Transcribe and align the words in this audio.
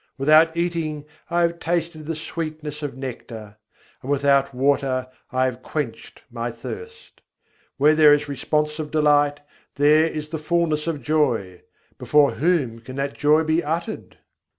Without 0.17 0.57
eating, 0.57 1.05
I 1.29 1.41
have 1.43 1.59
tasted 1.59 2.01
of 2.01 2.07
the 2.07 2.15
sweetness 2.15 2.81
of 2.81 2.97
nectar; 2.97 3.57
and 4.01 4.09
without 4.09 4.51
water, 4.51 5.07
I 5.31 5.45
have 5.45 5.61
quenched 5.61 6.23
my 6.31 6.49
thirst. 6.49 7.21
Where 7.77 7.93
there 7.93 8.11
is 8.11 8.21
the 8.25 8.31
response 8.31 8.79
of 8.79 8.89
delight, 8.89 9.41
there 9.75 10.07
is 10.07 10.29
the 10.29 10.39
fullness 10.39 10.87
of 10.87 11.03
joy. 11.03 11.61
Before 11.99 12.31
whom 12.31 12.79
can 12.79 12.95
that 12.95 13.13
joy 13.13 13.43
be 13.43 13.63
uttered? 13.63 14.17